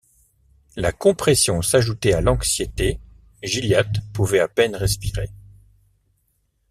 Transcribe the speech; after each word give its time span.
La 0.77 0.91
compression 0.91 1.61
s’ajoutait 1.61 2.13
à 2.13 2.21
l’anxiété; 2.21 2.99
Gilliatt 3.43 3.99
pouvait 4.13 4.39
à 4.39 4.47
peine 4.47 4.75
respirer. 4.75 5.29